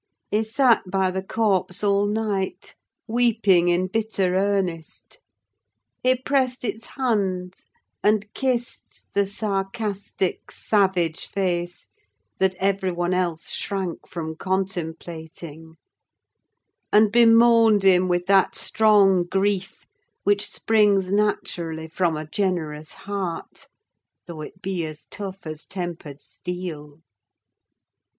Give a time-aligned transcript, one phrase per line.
[0.31, 2.73] He sat by the corpse all night,
[3.05, 5.19] weeping in bitter earnest.
[6.01, 7.53] He pressed its hand,
[8.03, 11.85] and kissed the sarcastic, savage face
[12.39, 15.75] that every one else shrank from contemplating;
[16.91, 19.85] and bemoaned him with that strong grief
[20.23, 23.67] which springs naturally from a generous heart,
[24.25, 27.01] though it be tough as tempered steel.